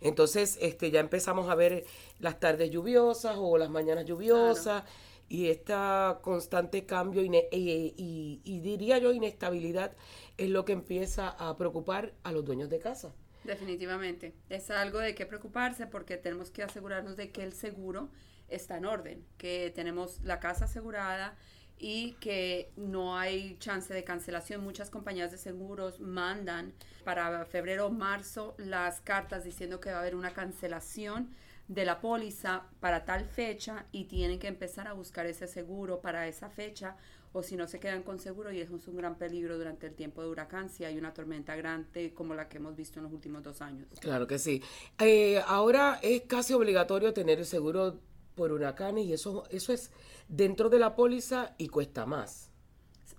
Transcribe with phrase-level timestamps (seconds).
[0.00, 1.84] Entonces, este, ya empezamos a ver
[2.18, 4.82] las tardes lluviosas o las mañanas lluviosas
[5.28, 5.74] y este
[6.22, 9.94] constante cambio y, diría yo inestabilidad
[10.36, 13.12] es lo que empieza a preocupar a los dueños de casa.
[13.44, 18.08] Definitivamente, es algo de qué preocuparse porque tenemos que asegurarnos de que el seguro
[18.48, 21.36] está en orden, que tenemos la casa asegurada
[21.78, 24.62] y que no hay chance de cancelación.
[24.62, 26.72] Muchas compañías de seguros mandan
[27.04, 31.30] para febrero o marzo las cartas diciendo que va a haber una cancelación
[31.68, 36.26] de la póliza para tal fecha y tienen que empezar a buscar ese seguro para
[36.26, 36.96] esa fecha
[37.32, 39.94] o si no se quedan con seguro y eso es un gran peligro durante el
[39.94, 43.12] tiempo de huracán si hay una tormenta grande como la que hemos visto en los
[43.12, 43.86] últimos dos años.
[44.00, 44.62] Claro que sí.
[44.98, 48.00] Eh, ahora es casi obligatorio tener el seguro
[48.34, 49.90] por huracanes y eso, eso es
[50.28, 52.50] dentro de la póliza y cuesta más.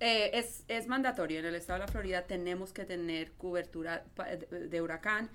[0.00, 1.38] Eh, es, es mandatorio.
[1.38, 4.04] En el estado de la Florida tenemos que tener cobertura
[4.50, 5.30] de huracán.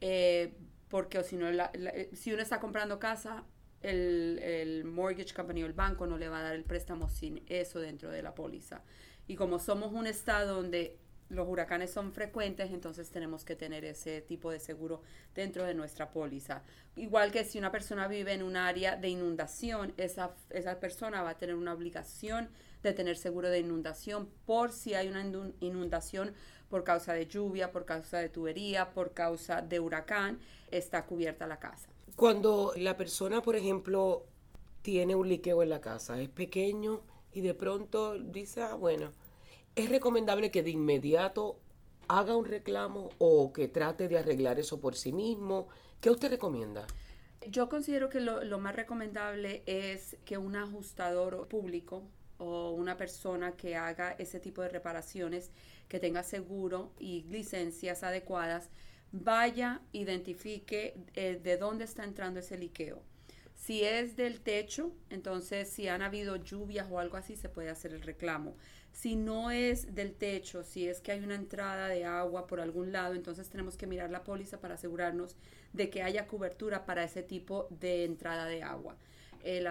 [0.00, 0.54] Eh,
[0.94, 3.42] porque si no, eh, si uno está comprando casa,
[3.82, 7.42] el, el, mortgage company o el banco no le va a dar el préstamo sin
[7.48, 8.80] eso dentro de la póliza.
[9.26, 10.96] Y como somos un estado donde
[11.30, 15.02] los huracanes son frecuentes, entonces tenemos que tener ese tipo de seguro
[15.34, 16.62] dentro de nuestra póliza.
[16.94, 21.30] Igual que si una persona vive en un área de inundación, esa, esa persona va
[21.30, 22.50] a tener una obligación
[22.88, 25.24] de tener seguro de inundación por si hay una
[25.60, 26.32] inundación
[26.68, 30.40] por causa de lluvia, por causa de tubería, por causa de huracán,
[30.70, 31.88] está cubierta la casa.
[32.16, 34.26] Cuando la persona, por ejemplo,
[34.82, 37.02] tiene un liqueo en la casa, es pequeño
[37.32, 39.12] y de pronto dice, ah, bueno,
[39.74, 41.58] es recomendable que de inmediato
[42.08, 45.68] haga un reclamo o que trate de arreglar eso por sí mismo.
[46.00, 46.86] ¿Qué usted recomienda?
[47.48, 52.02] Yo considero que lo, lo más recomendable es que un ajustador público
[52.38, 55.50] o una persona que haga ese tipo de reparaciones,
[55.88, 58.70] que tenga seguro y licencias adecuadas,
[59.12, 63.02] vaya, identifique eh, de dónde está entrando ese liqueo.
[63.54, 67.94] Si es del techo, entonces si han habido lluvias o algo así, se puede hacer
[67.94, 68.56] el reclamo.
[68.92, 72.92] Si no es del techo, si es que hay una entrada de agua por algún
[72.92, 75.36] lado, entonces tenemos que mirar la póliza para asegurarnos
[75.72, 78.96] de que haya cobertura para ese tipo de entrada de agua.
[79.44, 79.64] Eh,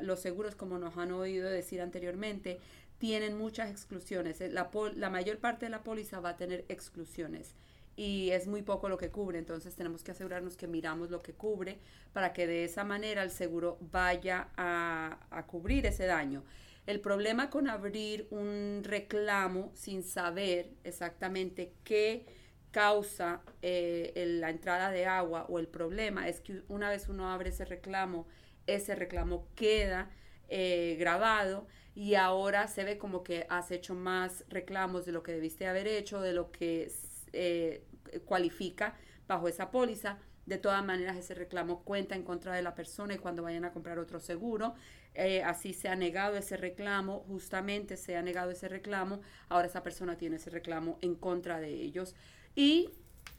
[0.00, 2.58] los seguros, como nos han oído decir anteriormente,
[2.98, 4.40] tienen muchas exclusiones.
[4.40, 7.54] Eh, la, mayor parte de la póliza va a tener exclusiones
[7.96, 11.34] y es muy poco lo que cubre, entonces tenemos que asegurarnos que miramos lo que
[11.34, 11.78] cubre
[12.14, 16.42] para que de esa manera el seguro vaya a, a cubrir ese daño.
[16.86, 22.24] El problema con abrir un reclamo sin saber exactamente qué
[22.72, 27.50] causa eh, la entrada de agua o el problema es que una vez uno abre
[27.50, 28.26] ese reclamo,
[28.66, 30.10] ese reclamo queda
[30.48, 35.32] eh, grabado y ahora se ve como que has hecho más reclamos de lo que
[35.32, 36.90] debiste haber hecho, de lo que
[37.32, 37.84] eh,
[38.24, 38.96] cualifica
[39.26, 40.18] bajo esa póliza.
[40.46, 43.72] De todas maneras, ese reclamo cuenta en contra de la persona y cuando vayan a
[43.72, 44.74] comprar otro seguro,
[45.14, 49.82] eh, así se ha negado ese reclamo, justamente se ha negado ese reclamo, ahora esa
[49.82, 52.16] persona tiene ese reclamo en contra de ellos.
[52.56, 52.90] Y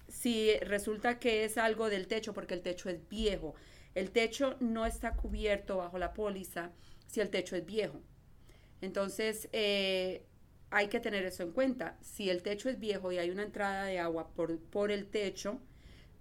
[0.07, 3.55] si resulta que es algo del techo, porque el techo es viejo,
[3.95, 6.71] el techo no está cubierto bajo la póliza
[7.07, 8.01] si el techo es viejo.
[8.81, 10.25] Entonces, eh,
[10.71, 11.97] hay que tener eso en cuenta.
[12.01, 15.59] Si el techo es viejo y hay una entrada de agua por, por el techo,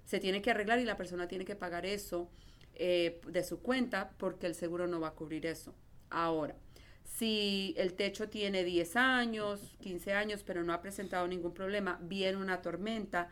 [0.05, 2.31] se tiene que arreglar y la persona tiene que pagar eso
[2.75, 5.75] eh, de su cuenta porque el seguro no va a cubrir eso.
[6.11, 6.57] Ahora,
[7.05, 12.37] si el techo tiene 10 años, 15 años, pero no ha presentado ningún problema, viene
[12.37, 13.31] una tormenta,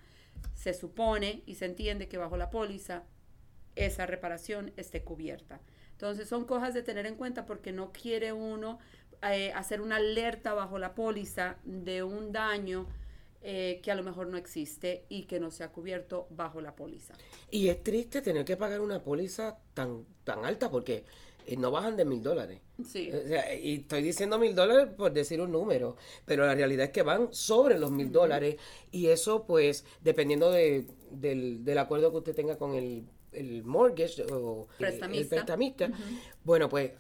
[0.54, 3.04] se supone y se entiende que bajo la póliza
[3.76, 5.61] esa reparación esté cubierta.
[5.93, 8.78] Entonces son cosas de tener en cuenta porque no quiere uno
[9.22, 12.87] eh, hacer una alerta bajo la póliza de un daño
[13.43, 16.75] eh, que a lo mejor no existe y que no se ha cubierto bajo la
[16.75, 17.14] póliza.
[17.50, 21.05] Y es triste tener que pagar una póliza tan, tan alta porque
[21.46, 22.61] eh, no bajan de mil dólares.
[22.82, 23.11] Sí.
[23.62, 27.28] y estoy diciendo mil dólares por decir un número, pero la realidad es que van
[27.31, 28.56] sobre los mil dólares
[28.90, 34.23] y eso pues dependiendo de, del, del acuerdo que usted tenga con el el mortgage
[34.32, 35.91] o el prestamista,
[36.44, 36.93] bueno, pues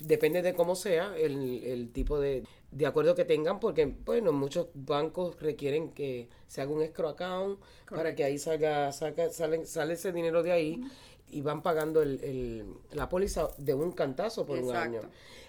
[0.00, 2.44] depende de cómo sea el, tipo de,
[2.86, 7.60] acuerdo que tengan, porque, bueno, muchos bancos requieren que se haga un escrow account
[7.90, 10.80] para que ahí salga, salga sale, sale ese dinero de ahí
[11.28, 15.00] y van pagando el, la póliza de un cantazo por un año.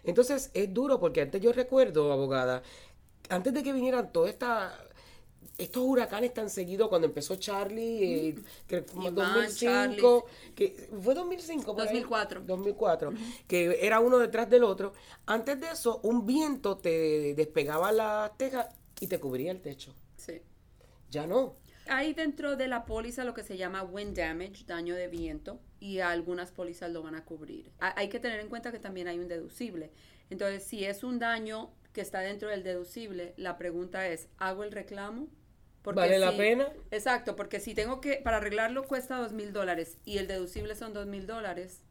[0.04, 2.64] Entonces, es duro porque antes yo recuerdo, abogada,
[3.30, 4.85] antes de que vinieran toda esta
[5.58, 8.36] estos huracanes tan seguidos cuando empezó Charlie, eh,
[8.68, 12.42] que como 2005, que fue 2005, 2004.
[12.42, 13.14] 2004,
[13.48, 14.94] que era uno detrás del otro.
[15.26, 18.70] Antes de eso, un viento te despegaba la teja
[19.00, 19.94] y te cubría el techo.
[20.18, 20.42] Sí.
[21.10, 21.56] Ya no.
[21.88, 26.00] Hay dentro de la póliza lo que se llama wind damage, daño de viento, y
[26.00, 27.72] algunas pólizas lo van a cubrir.
[27.80, 29.92] Hay que tener en cuenta que también hay un deducible.
[30.30, 34.72] Entonces, si es un daño que está dentro del deducible, la pregunta es, ¿hago el
[34.72, 35.30] reclamo?
[35.94, 36.68] ¿Vale la pena?
[36.92, 40.94] Exacto, porque si tengo que, para arreglarlo cuesta dos mil dólares y el deducible son
[40.94, 41.82] dos mil dólares,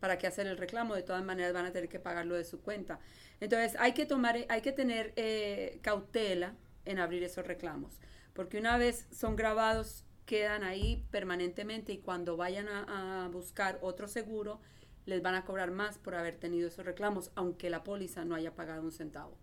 [0.00, 0.94] ¿para qué hacer el reclamo?
[0.94, 3.00] De todas maneras van a tener que pagarlo de su cuenta.
[3.40, 7.98] Entonces hay que tomar, hay que tener eh, cautela en abrir esos reclamos,
[8.32, 14.08] porque una vez son grabados quedan ahí permanentemente y cuando vayan a, a buscar otro
[14.08, 14.60] seguro
[15.06, 18.54] les van a cobrar más por haber tenido esos reclamos, aunque la póliza no haya
[18.54, 19.36] pagado un centavo.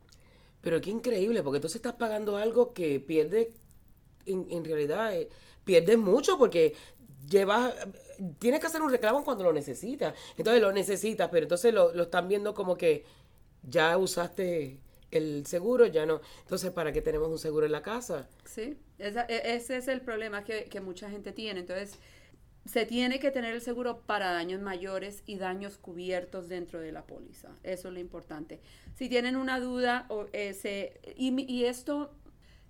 [0.61, 3.53] Pero qué increíble, porque entonces estás pagando algo que pierde,
[4.25, 5.29] en, realidad, eh,
[5.63, 6.73] pierdes mucho porque
[7.29, 7.73] llevas,
[8.39, 10.13] tienes que hacer un reclamo cuando lo necesitas.
[10.37, 13.05] Entonces lo necesitas, pero entonces lo, lo están viendo como que
[13.63, 14.79] ya usaste
[15.11, 16.21] el seguro, ya no.
[16.41, 18.27] Entonces, ¿para qué tenemos un seguro en la casa?
[18.45, 21.59] Sí, e, ese es el problema que, que mucha gente tiene.
[21.59, 21.99] Entonces,
[22.65, 27.05] se tiene que tener el seguro para daños mayores y daños cubiertos dentro de la
[27.05, 27.49] póliza.
[27.63, 28.61] Eso es lo importante.
[28.95, 32.13] Si tienen una duda, o, ese y, y, esto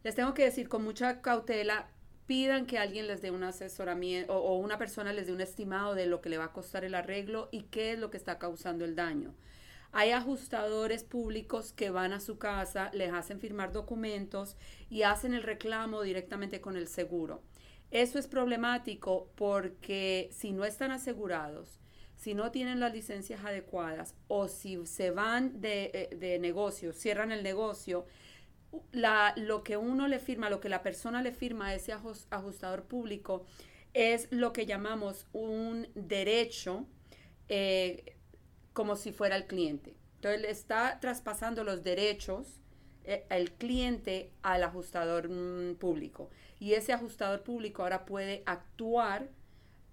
[0.03, 1.89] les tengo que decir con mucha cautela,
[2.25, 6.05] pidan que alguien les dé un asesoramiento o, una persona les dé un estimado de
[6.05, 8.85] lo que le va a costar el arreglo y qué es lo que está causando
[8.85, 9.35] el daño.
[9.91, 14.55] Hay ajustadores públicos que van a su casa, les hacen firmar documentos
[14.89, 17.41] y hacen el reclamo directamente con el seguro.
[17.91, 21.81] Eso es problemático porque si no están asegurados,
[22.15, 27.33] si no tienen las licencias adecuadas o si se van de, eh, de negocio, cierran
[27.33, 28.05] el negocio,
[28.91, 33.45] lo que uno le firma, lo que la persona le firma a ese ajustador público
[33.93, 36.85] es lo que llamamos un derecho
[37.49, 38.15] eh,
[38.73, 39.95] como si fuera el cliente.
[40.15, 42.61] Entonces le está traspasando los derechos
[43.03, 46.29] eh, el cliente al ajustador mm, público
[46.59, 49.29] y ese ajustador público ahora puede actuar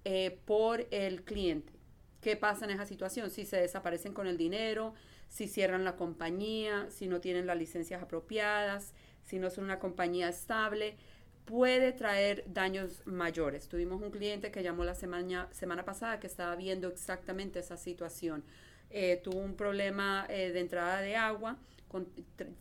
[0.04, 1.72] eh, por el cliente.
[2.20, 3.30] ¿Qué pasa en esa situación?
[3.30, 4.92] Si se desaparecen con el dinero,
[5.28, 10.28] si cierran la compañía, si no tienen las licencias apropiadas, si no son una compañía
[10.28, 10.96] estable,
[11.44, 13.68] puede traer daños mayores.
[13.68, 18.44] Tuvimos un cliente que llamó la semana, semana pasada que estaba viendo exactamente esa situación.
[18.90, 21.58] Eh, tuvo un problema eh, de entrada de agua,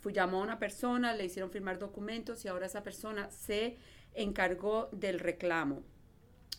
[0.06, 3.78] llamó a una persona, le hicieron firmar documentos y ahora esa persona se
[4.14, 5.84] encargó del reclamo.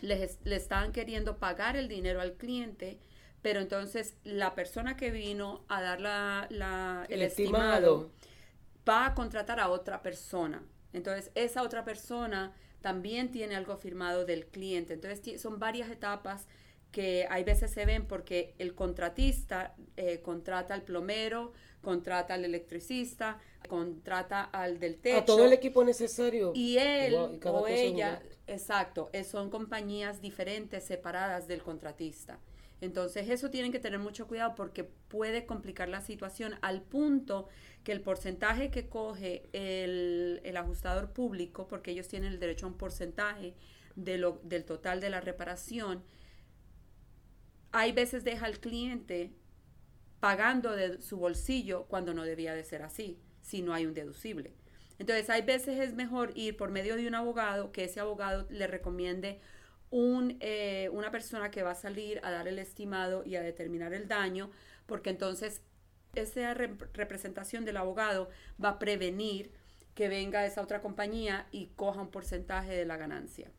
[0.00, 2.98] Les, le estaban queriendo pagar el dinero al cliente,
[3.42, 8.10] pero entonces la persona que vino a dar la, el, estimado.
[8.88, 10.62] va a contratar a otra persona.
[10.92, 14.94] Entonces esa otra persona también tiene algo firmado del cliente.
[14.94, 16.46] Entonces son varias etapas
[16.90, 21.52] que hay veces se ven porque el contratista eh, contrata al plomero,
[21.82, 25.18] contrata al electricista, contrata al del techo.
[25.18, 26.52] A todo el equipo necesario.
[26.54, 32.38] Y él o ella, exacto, son compañías diferentes, separadas del contratista.
[32.80, 37.48] Entonces eso tienen que tener mucho cuidado porque puede complicar la situación al punto
[37.82, 42.76] que el porcentaje que coge el, ajustador público, porque ellos tienen el derecho a un
[42.76, 43.54] porcentaje
[43.96, 46.04] de lo, del total de la reparación,
[47.72, 49.32] hay veces deja al cliente
[50.20, 54.54] pagando de su bolsillo cuando no debía de ser así, si no hay un deducible.
[54.98, 58.66] Entonces, hay veces es mejor ir por medio de un abogado, que ese abogado le
[58.66, 59.40] recomiende
[59.90, 63.94] un, eh, una persona que va a salir a dar el estimado y a determinar
[63.94, 64.50] el daño,
[64.86, 65.62] porque entonces
[66.14, 68.28] esa representación del abogado
[68.62, 69.50] va a prevenir
[69.94, 73.50] que venga esa otra compañía y coja un porcentaje de la ganancia.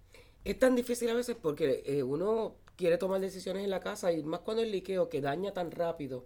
[0.45, 4.23] Es tan difícil a veces porque eh, uno quiere tomar decisiones en la casa y
[4.23, 6.25] más cuando el liqueo que daña tan rápido.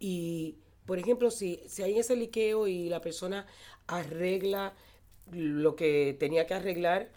[0.00, 3.46] Y, por ejemplo, si, si hay ese liqueo y la persona
[3.86, 4.74] arregla
[5.30, 7.10] lo que tenía que arreglar,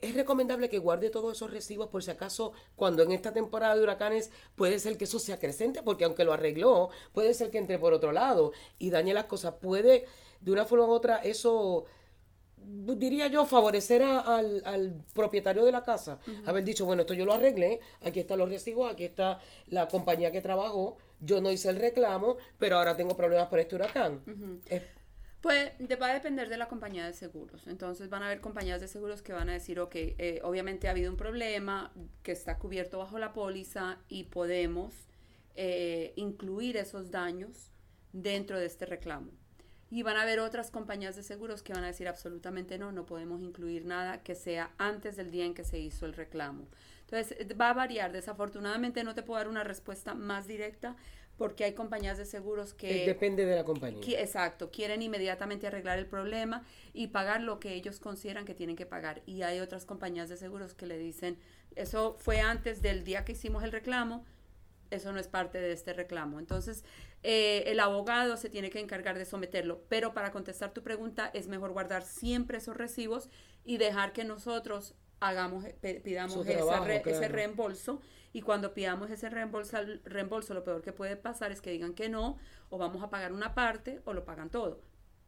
[0.00, 3.82] es recomendable que guarde todos esos recibos por si acaso cuando en esta temporada de
[3.82, 7.78] huracanes puede ser que eso sea creciente, porque aunque lo arregló, puede ser que entre
[7.78, 9.54] por otro lado y dañe las cosas.
[9.54, 10.06] Puede,
[10.40, 11.86] de una forma u otra, eso
[12.56, 16.18] diría yo, favorecer al, propietario de la casa.
[16.46, 20.30] Haber dicho, bueno, esto yo lo arreglé, aquí están los recibos, aquí está la compañía
[20.30, 24.22] que trabajó, yo no hice el reclamo, pero ahora tengo problemas por este huracán.
[25.48, 27.66] Pues va a depender de la compañía de seguros.
[27.68, 30.90] Entonces van a haber compañías de seguros que van a decir, ok, eh, obviamente ha
[30.90, 31.90] habido un problema
[32.22, 35.08] que está cubierto bajo la póliza y podemos
[35.54, 37.70] eh, incluir esos daños
[38.12, 39.30] dentro de este reclamo.
[39.90, 43.06] Y van a haber otras compañías de seguros que van a decir absolutamente no, no
[43.06, 46.68] podemos incluir nada que sea antes del día en que se hizo el reclamo.
[47.10, 48.12] Entonces va a variar.
[48.12, 50.94] Desafortunadamente no te puedo dar una respuesta más directa
[51.38, 53.04] porque hay compañías de seguros que...
[53.04, 54.20] Eh, depende de la compañía.
[54.20, 58.86] exacto, quieren inmediatamente arreglar el problema y pagar lo que ellos consideran que tienen que
[58.86, 59.22] pagar.
[59.24, 61.38] Y hay otras compañías de seguros que le dicen,
[61.76, 64.26] eso fue antes del día que hicimos el reclamo,
[64.90, 66.40] eso no es parte de este reclamo.
[66.40, 66.84] Entonces,
[67.22, 69.82] eh, el abogado se tiene que encargar de someterlo.
[69.88, 73.28] Pero para contestar tu pregunta, es mejor guardar siempre esos recibos
[73.64, 75.64] y dejar que nosotros hagamos,
[76.04, 78.00] pidamos ese reembolso
[78.32, 82.08] y cuando pidamos ese reembolso, reembolso, lo peor que puede pasar es que digan que
[82.08, 82.36] no,
[82.70, 84.80] o vamos a pagar una parte o lo pagan todo.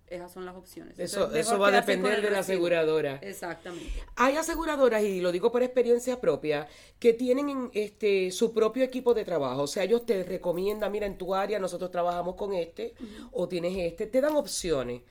[0.06, 0.98] Esas son las opciones.
[0.98, 3.20] Eso, eso va a depender de la aseguradora.
[3.22, 3.92] Exactamente.
[4.16, 6.66] Hay aseguradoras, y lo digo por experiencia propia,
[6.98, 9.62] que tienen este su propio equipo de trabajo.
[9.62, 12.94] O sea, ellos te recomiendan, mira, en tu área nosotros trabajamos con este,
[13.30, 15.02] o tienes este, te dan opciones.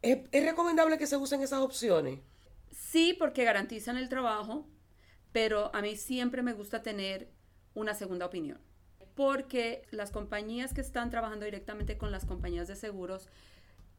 [0.00, 2.20] ¿Es, ¿Es recomendable que se usen esas opciones?
[2.74, 4.66] Sí, porque garantizan el trabajo,
[5.32, 7.30] pero a mí siempre me gusta tener
[7.72, 8.58] una segunda opinión.
[9.14, 13.28] Porque las compañías que están trabajando directamente con las compañías de seguros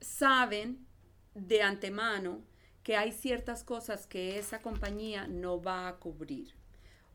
[0.01, 0.85] saben
[1.33, 2.43] de antemano
[2.83, 6.53] que hay ciertas cosas que esa compañía no va a cubrir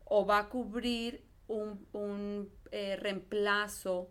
[0.05, 4.09] o va a cubrir un, eh, reemplazo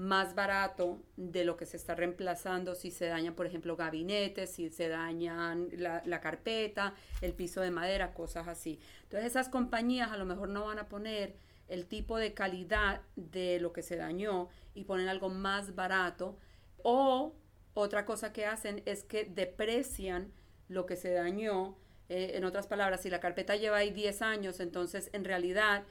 [0.00, 4.70] más barato de lo que se está reemplazando si se dañan, por ejemplo, gabinetes, si
[4.70, 8.80] se dañan la, carpeta, el piso de madera, cosas así.
[9.02, 11.36] Entonces esas compañías a lo mejor no van a poner
[11.68, 16.38] el tipo de calidad de lo que se dañó y ponen algo más barato
[16.82, 17.34] o
[17.74, 20.32] otra cosa que hacen es que deprecian
[20.68, 21.76] lo que se dañó.
[22.08, 25.84] Eh, en otras palabras, si la carpeta lleva ahí 10 años, entonces en realidad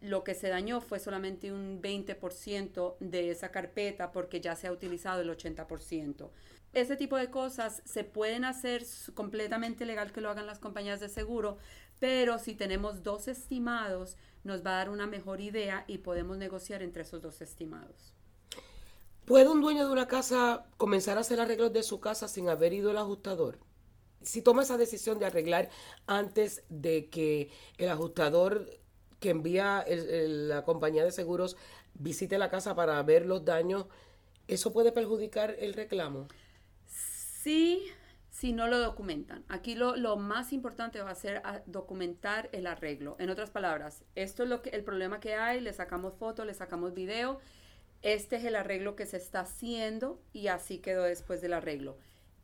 [0.00, 4.72] lo que se dañó fue solamente un 20% de esa carpeta porque ya se ha
[4.72, 6.30] utilizado el 80%.
[6.72, 11.08] Ese tipo de cosas se pueden hacer completamente legal que lo hagan las compañías de
[11.08, 11.58] seguro,
[11.98, 16.82] pero si tenemos dos estimados, nos va a dar una mejor idea y podemos negociar
[16.82, 18.14] entre esos dos estimados.
[19.24, 22.72] ¿Puede un dueño de una casa comenzar a hacer arreglos de su casa sin haber
[22.72, 23.58] ido al ajustador?
[24.22, 25.68] Si toma esa decisión de arreglar
[26.06, 28.70] antes de que el ajustador
[29.20, 31.56] que envía la compañía de seguros
[31.94, 33.86] visite la casa para ver los daños,
[34.48, 36.28] ¿eso puede perjudicar el reclamo?
[36.86, 37.86] Sí,
[38.30, 39.44] si no lo documentan.
[39.48, 43.16] Aquí lo, lo más importante va a ser documentar el arreglo.
[43.18, 46.52] En otras palabras, esto es lo que, el problema que hay, le sacamos foto, le
[46.54, 47.40] sacamos video,
[48.02, 51.96] este es el arreglo que se está haciendo y así quedó después del arreglo.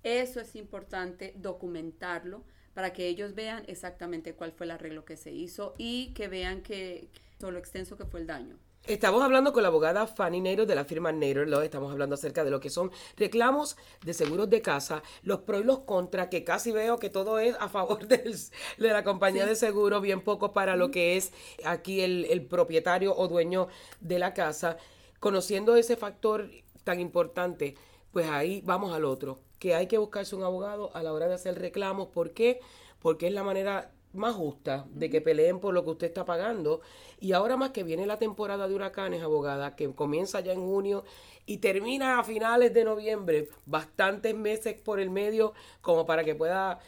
[0.03, 2.43] Eso es importante documentarlo
[2.75, 6.63] para que ellos vean exactamente cuál fue el arreglo que se hizo y que vean
[6.63, 8.57] que todo lo extenso que fue el daño.
[8.87, 11.61] Estamos hablando con la abogada Fanny Nader de la firma Nader Law.
[11.61, 15.65] Estamos hablando acerca de lo que son reclamos de seguros de casa, los pros y
[15.65, 18.23] los contras, que casi veo que todo es a favor de
[18.79, 21.33] la compañía de seguro, bien poco para lo que es
[21.65, 23.69] aquí el, el propietario o dueño
[24.01, 24.79] de la casa.
[25.21, 26.51] Conociendo ese factor
[26.83, 27.77] tan importante,
[28.11, 31.35] pues ahí vamos al otro que hay que buscarse un abogado a la hora de
[31.35, 32.09] hacer reclamos.
[32.09, 32.59] ¿Por qué?
[32.99, 36.81] Porque es la manera más justa de que peleen por lo que usted está pagando.
[37.21, 41.05] Y ahora más que viene la temporada de huracanes, abogada, que comienza ya en junio
[41.47, 46.81] y termina a finales de noviembre, bastantes meses por el medio como para que pueda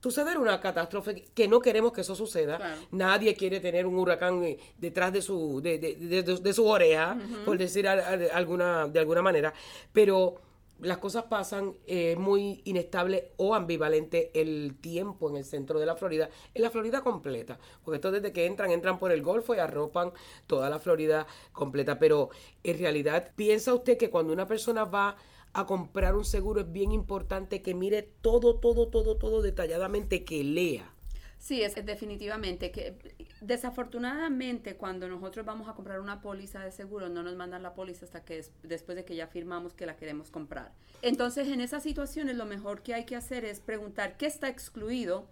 [0.00, 2.78] suceder una catástrofe que no queremos que eso suceda.
[2.92, 7.58] Nadie quiere tener un huracán eh, detrás de su de, de, de, su oreja, por
[7.58, 9.52] decir alguna de alguna manera,
[9.92, 10.36] pero
[10.82, 11.74] las cosas pasan
[12.16, 17.02] muy inestable o ambivalente el tiempo en el centro de la Florida, en la Florida
[17.02, 20.12] completa, porque esto desde que entran, entran por el Golfo y arropan
[20.46, 22.30] toda la Florida completa, pero
[22.62, 25.16] en realidad piensa usted que cuando una persona va
[25.52, 30.44] a comprar un seguro es bien importante que mire todo, todo, todo, todo detalladamente, que
[30.44, 30.94] lea
[31.40, 32.94] Sí, es, definitivamente que
[33.40, 38.04] desafortunadamente cuando nosotros vamos a comprar una póliza de seguro no nos mandan la póliza
[38.04, 40.70] hasta que después de que ya firmamos que la queremos comprar.
[41.00, 45.30] Entonces en esas situaciones lo mejor que hay que hacer es preguntar qué está excluido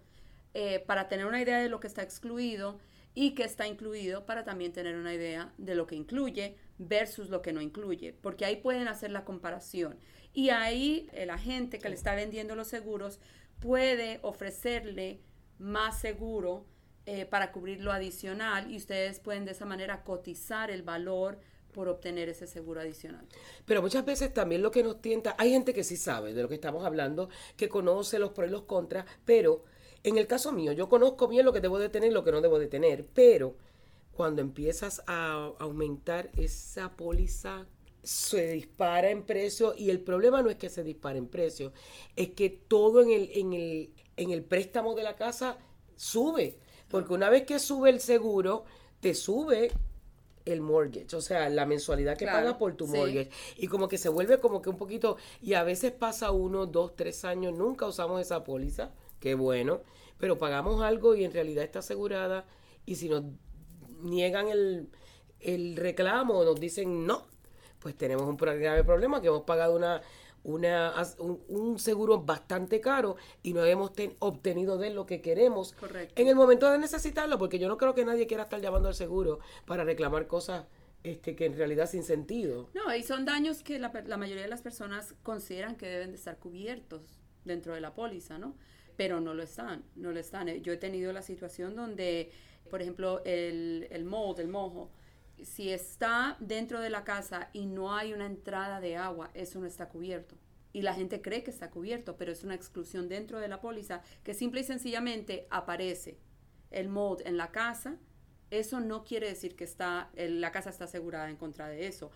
[0.55, 2.79] eh, para tener una idea de lo que está excluido
[3.13, 7.43] y que está incluido para también tener una idea de lo que incluye versus lo
[7.43, 9.99] que no incluye, porque ahí pueden hacer la comparación.
[10.33, 13.19] Y ahí el agente que le está vendiendo los seguros
[13.59, 15.19] puede ofrecerle
[15.59, 16.65] más seguro
[17.05, 21.39] eh, para cubrir lo adicional y ustedes pueden de esa manera cotizar el valor
[21.71, 23.25] por obtener ese seguro adicional.
[23.65, 26.49] Pero muchas veces también lo que nos tienta, hay gente que sí sabe de lo
[26.49, 29.63] que estamos hablando, que conoce los pros y los contras, pero
[30.03, 32.31] en el caso mío, yo conozco bien lo que debo de tener y lo que
[32.31, 33.55] no debo de tener, pero
[34.13, 37.67] cuando empiezas a aumentar esa póliza
[38.03, 41.73] se dispara en precio y el problema no es que se dispare en precio,
[42.15, 45.57] es que todo en el, en el, en el préstamo de la casa
[45.95, 46.57] sube,
[46.89, 48.65] porque una vez que sube el seguro,
[48.99, 49.71] te sube
[50.45, 53.29] el mortgage, o sea, la mensualidad que pagas por tu mortgage.
[53.57, 56.95] Y como que se vuelve como que un poquito, y a veces pasa uno, dos,
[56.95, 59.81] tres años, nunca usamos esa póliza, qué bueno,
[60.17, 62.45] pero pagamos algo y en realidad está asegurada,
[62.85, 63.23] y si nos
[64.01, 64.89] niegan el,
[65.39, 67.25] el reclamo, nos dicen no,
[67.79, 70.01] pues tenemos un grave problema que hemos pagado una,
[70.43, 75.75] una, un, seguro bastante caro y no hemos obtenido de lo que queremos
[76.15, 78.95] en el momento de necesitarlo, porque yo no creo que nadie quiera estar llamando al
[78.95, 80.65] seguro para reclamar cosas
[81.03, 82.69] este, que en realidad sin sentido.
[82.73, 86.17] No, y son daños que la, la mayoría de las personas consideran que deben de
[86.17, 88.55] estar cubiertos dentro de la póliza, ¿no?
[88.97, 90.47] Pero no lo están, no lo están.
[90.61, 92.31] Yo he tenido la situación donde,
[92.69, 94.91] por ejemplo, el, el mold, el mojo,
[95.43, 99.65] si está dentro de la casa y no hay una entrada de agua, eso no
[99.65, 100.35] está cubierto.
[100.71, 104.01] Y la gente cree que está cubierto, pero es una exclusión dentro de la póliza
[104.23, 106.17] que simple y sencillamente aparece
[106.69, 107.97] el mold en la casa.
[108.51, 112.11] Eso no quiere decir que está, la casa está asegurada en contra de eso.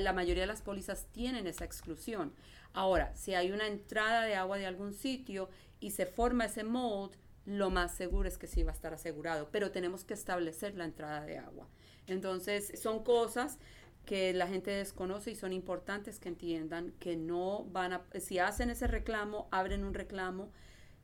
[0.00, 2.34] La mayoría de las pólizas tienen esa exclusión.
[2.72, 5.48] Ahora, si hay una entrada de agua de algún sitio
[5.80, 7.16] y se forma ese mold,
[7.46, 10.84] lo más seguro es que sí va a estar asegurado, pero tenemos que establecer la
[10.84, 11.68] entrada de agua.
[12.06, 13.58] Entonces, son cosas
[14.04, 18.70] que la gente desconoce y son importantes que entiendan que no van a, si hacen
[18.70, 20.50] ese reclamo, abren un reclamo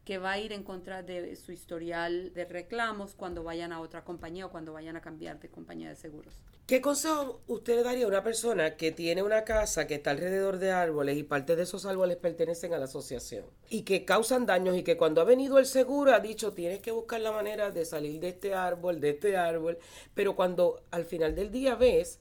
[0.05, 4.05] que va a ir en contra de su historial de reclamos cuando vayan a otra
[4.05, 6.43] compañía o cuando vayan a cambiar de compañía de seguros.
[6.71, 10.71] ¿Qué consejo usted daría a una persona que tiene una casa que está alrededor de
[10.71, 14.85] árboles y parte de esos árboles pertenecen a la asociación y que causan daños y
[14.85, 18.21] que cuando ha venido el seguro ha dicho tienes que buscar la manera de salir
[18.21, 19.79] de este árbol, de este árbol,
[20.15, 22.21] pero cuando al final del día ves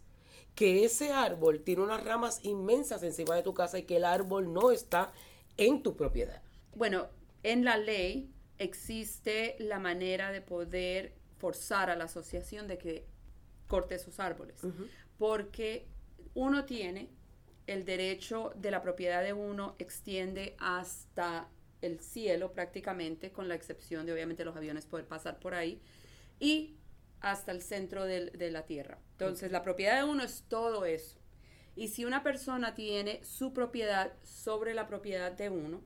[0.56, 4.52] que ese árbol tiene unas ramas inmensas encima de tu casa y que el árbol
[4.52, 5.12] no está
[5.58, 6.42] en tu propiedad?
[6.74, 7.10] Bueno,
[7.44, 13.19] en la ley existe la manera de poder forzar a la asociación de que
[13.70, 14.60] corte esos árboles.
[15.18, 15.88] Porque
[16.34, 17.10] uno tiene
[17.68, 21.48] el derecho de la propiedad de uno extiende hasta
[21.82, 25.80] el cielo prácticamente, con la excepción de obviamente los aviones poder pasar por ahí,
[26.40, 26.76] y
[27.22, 28.98] hasta el centro de, la tierra.
[29.12, 31.20] Entonces, la propiedad de uno es todo eso.
[31.76, 35.82] Y si una persona tiene su propiedad sobre la propiedad de uno,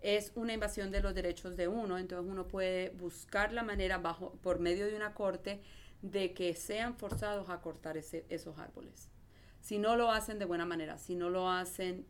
[0.00, 4.34] es una invasión de los derechos de uno, entonces uno puede buscar la manera bajo
[4.42, 5.62] por medio de una corte
[6.04, 9.08] de que sean forzados a cortar esos árboles.
[9.60, 12.06] Si no lo hacen de buena manera, si no lo hacen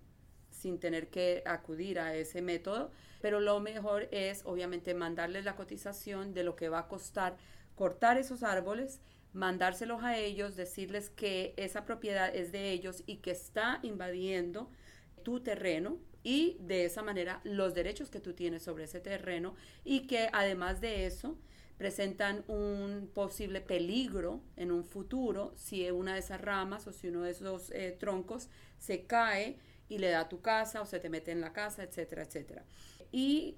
[0.50, 2.90] sin tener que acudir a ese método,
[3.22, 7.37] pero lo mejor es obviamente mandarles la cotización de lo que va a costar
[7.76, 9.00] cortar esos árboles,
[9.33, 14.70] mandárselos a ellos, decirles que esa propiedad es de ellos y que está invadiendo
[15.22, 19.54] tu terreno y de esa manera los derechos que tú tienes sobre ese terreno
[19.85, 21.37] y que además de eso,
[21.76, 27.22] presentan un posible peligro en un futuro si una de esas ramas o si uno
[27.22, 29.58] de esos eh, troncos se cae
[29.88, 32.64] y le da a tu casa o se te mete en la casa, etcétera, etcétera.
[33.12, 33.56] Y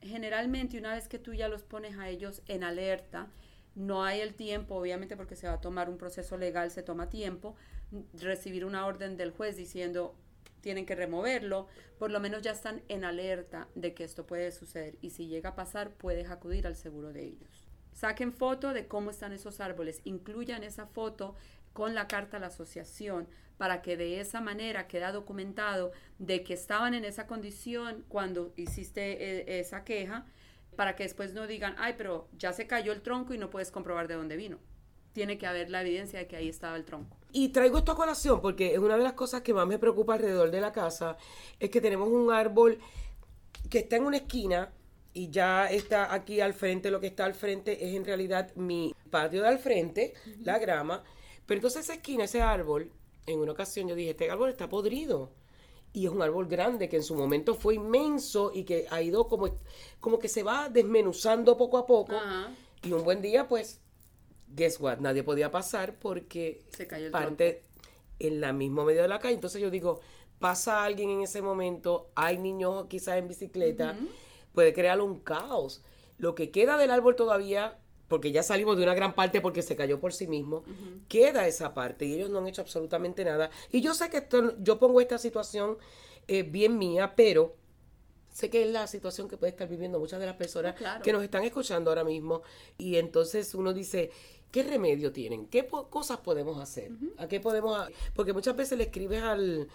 [0.00, 3.28] generalmente una vez que tú ya los pones a ellos en alerta,
[3.74, 7.08] no hay el tiempo, obviamente porque se va a tomar un proceso legal, se toma
[7.08, 7.56] tiempo,
[8.14, 10.14] recibir una orden del juez diciendo
[10.64, 14.96] tienen que removerlo, por lo menos ya están en alerta de que esto puede suceder
[15.02, 17.68] y si llega a pasar puedes acudir al seguro de ellos.
[17.92, 21.36] Saquen foto de cómo están esos árboles, incluyan esa foto
[21.74, 26.54] con la carta a la asociación para que de esa manera queda documentado de que
[26.54, 30.24] estaban en esa condición cuando hiciste eh, esa queja,
[30.76, 33.70] para que después no digan, ay, pero ya se cayó el tronco y no puedes
[33.70, 34.58] comprobar de dónde vino.
[35.12, 37.18] Tiene que haber la evidencia de que ahí estaba el tronco.
[37.36, 40.14] Y traigo esto a colación porque es una de las cosas que más me preocupa
[40.14, 41.16] alrededor de la casa,
[41.58, 42.78] es que tenemos un árbol
[43.68, 44.72] que está en una esquina
[45.12, 48.94] y ya está aquí al frente, lo que está al frente es en realidad mi
[49.10, 51.02] patio de al frente, la grama,
[51.44, 52.92] pero entonces esa esquina, ese árbol,
[53.26, 55.32] en una ocasión yo dije, este árbol está podrido.
[55.92, 59.26] y es un árbol grande que en su momento fue inmenso y que ha ido
[59.26, 59.48] como,
[59.98, 62.14] como que se va desmenuzando poco a poco.
[62.82, 63.80] Y un buen día, pues,
[64.48, 67.64] guess what, nadie podía pasar porque se cayó el parte
[68.18, 69.34] en la misma medio de la calle.
[69.34, 70.00] Entonces yo digo,
[70.38, 73.96] pasa alguien en ese momento, hay niños quizás en bicicleta,
[74.52, 75.82] puede crear un caos.
[76.18, 77.78] Lo que queda del árbol todavía
[78.08, 80.62] porque ya salimos de una gran parte porque se cayó por sí mismo,
[81.08, 83.50] queda esa parte y ellos no han hecho absolutamente nada.
[83.72, 85.78] Y yo sé que esto, yo pongo esta situación
[86.28, 87.56] eh, bien mía, pero
[88.34, 91.22] sé que es la situación que puede estar viviendo muchas de las personas que nos
[91.22, 92.42] están escuchando ahora mismo.
[92.76, 94.10] Y entonces uno dice,
[94.50, 95.46] ¿qué remedio tienen?
[95.46, 96.90] ¿Qué cosas podemos hacer?
[97.16, 97.88] ¿A qué podemos...?
[98.12, 99.68] Porque muchas veces le escribes al,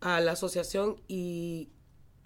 [0.00, 1.70] a la asociación y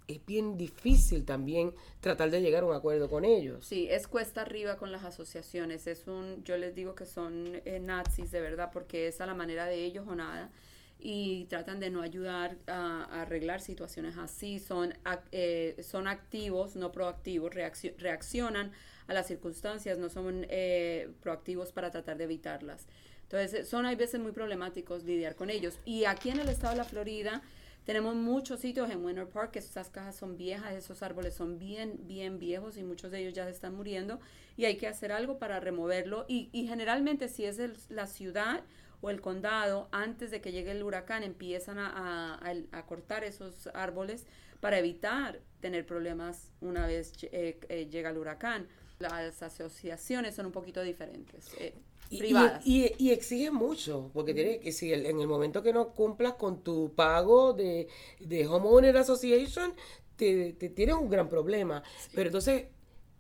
[0.09, 3.65] es bien difícil también tratar de llegar a un acuerdo con ellos.
[3.65, 5.87] Sí, es cuesta arriba con las asociaciones.
[5.87, 9.35] Es un, yo les digo que son eh, nazis de verdad porque es a la
[9.35, 10.51] manera de ellos o nada
[11.01, 14.59] y tratan de no ayudar a, arreglar situaciones así.
[14.59, 14.95] Son,
[15.33, 18.73] eh, son activos, no proactivos, reaccionan
[19.07, 22.87] a las circunstancias, no son eh, proactivos para tratar de evitarlas.
[23.23, 25.79] Entonces, son hay veces muy problemáticos lidiar con ellos.
[25.85, 27.43] Y aquí en el estado de la Florida,
[27.85, 32.01] tenemos muchos sitios en Winter Park que esas cajas son viejas, esos árboles son bien,
[32.07, 34.21] bien viejos y muchos de ellos ya se están muriendo
[34.57, 36.27] y hay que hacer algo para removerlo.
[36.29, 37.59] Y, y generalmente si es
[37.89, 38.63] la ciudad
[39.01, 42.41] o el condado, antes de que llegue el huracán, empiezan a,
[42.73, 44.27] a, cortar esos árboles
[44.61, 48.69] para evitar tener problemas una vez eh, eh, llega el huracán.
[48.99, 51.49] Las asociaciones son un poquito diferentes.
[51.59, 51.75] Eh,
[52.11, 56.63] y, y, exige mucho, porque tiene que si en el momento que no cumplas con
[56.63, 57.87] tu pago de,
[58.19, 59.75] de Homeowner Association,
[60.17, 61.83] te, te tienes un gran problema.
[62.15, 62.67] Pero entonces,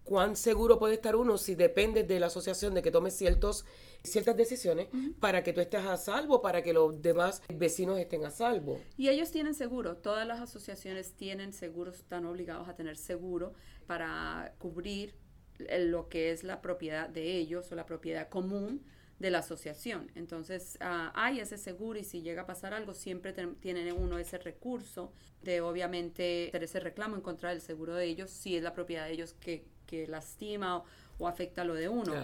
[0.04, 3.66] ¿cuán seguro puede estar uno si depende de la asociación de que tome ciertos,
[4.02, 4.88] ciertas decisiones
[5.20, 8.80] para que tú estés a salvo, para que los demás vecinos estén a salvo?
[8.96, 13.52] Y ellos tienen seguro, todas las asociaciones tienen seguros, están obligados a tener seguro
[13.86, 15.14] para cubrir
[15.58, 18.84] lo que es la propiedad de ellos o la propiedad común
[19.18, 20.10] de la asociación.
[20.14, 24.38] Entonces, ah, hay ese seguro y si llega a pasar algo, siempre tiene uno ese
[24.38, 28.72] recurso de obviamente hacer ese reclamo en contra del seguro de ellos si es la
[28.72, 30.82] propiedad de ellos que, que lastima
[31.18, 32.14] o, afecta lo de uno.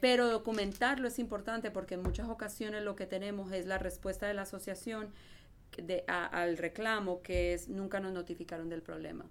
[0.00, 4.34] Pero documentarlo es importante porque en muchas ocasiones lo que tenemos es la respuesta de
[4.34, 5.12] la asociación
[6.08, 9.26] al reclamo que es nunca nos notificaron del problema.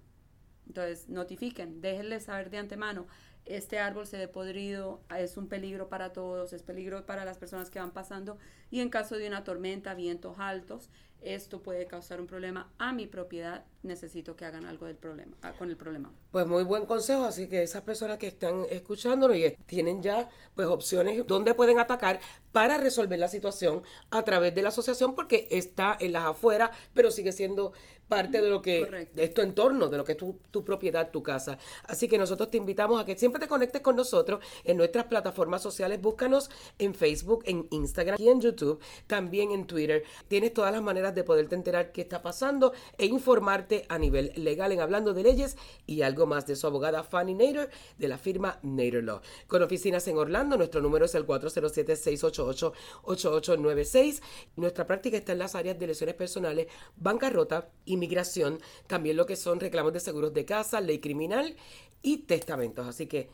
[0.66, 3.06] Entonces, notifiquen, déjenle saber de antemano
[3.46, 7.70] este árbol se ve podrido, es un peligro para todos, es peligro para las personas
[7.70, 8.38] que van pasando
[8.70, 10.88] y en caso de una tormenta, vientos altos,
[11.22, 15.52] esto puede causar un problema a mi propiedad, necesito que hagan algo del problema, ah,
[15.52, 16.12] con el problema.
[16.30, 20.68] Pues muy buen consejo, así que esas personas que están escuchándonos y tienen ya pues
[20.68, 22.20] opciones donde pueden atacar
[22.52, 27.10] para resolver la situación a través de la asociación porque está en las afueras, pero
[27.10, 27.72] sigue siendo
[28.10, 31.22] parte de lo que es tu entorno, de lo que es tu, tu, propiedad, tu
[31.22, 31.58] casa.
[31.84, 35.62] Así que nosotros te invitamos a que siempre te conectes con nosotros en nuestras plataformas
[35.62, 36.02] sociales.
[36.02, 40.02] Búscanos en Facebook, en Instagram y en YouTube, también en Twitter.
[40.26, 44.70] Tienes todas las maneras de poderte enterar qué está pasando e informarte a nivel legal
[44.72, 48.58] en Hablando de Leyes y algo más de su abogada Fanny Nader de la firma
[48.62, 49.20] Nader Law.
[49.46, 54.20] Con oficinas en Orlando, nuestro número es el 407-688-8896.
[54.56, 59.60] Nuestra práctica está en las áreas de lesiones personales, bancarrota, inmigración, también lo que son
[59.60, 61.56] reclamos de seguros de casa, ley criminal
[62.02, 62.86] y testamentos.
[62.86, 63.28] Así que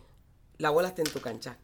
[0.59, 1.55] la bola está en tu cancha.